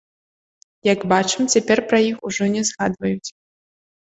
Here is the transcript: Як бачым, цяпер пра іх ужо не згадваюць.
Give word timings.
Як 0.93 0.99
бачым, 1.11 1.43
цяпер 1.57 1.77
пра 1.91 1.99
іх 2.09 2.17
ужо 2.31 2.43
не 2.57 2.61
згадваюць. 2.71 3.29